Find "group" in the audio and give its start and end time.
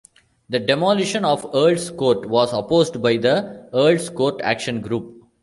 4.81-5.27